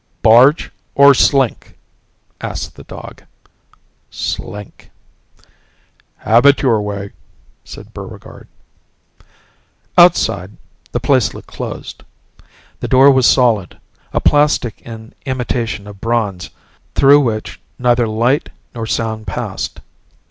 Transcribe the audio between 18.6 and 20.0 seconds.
nor sound passed.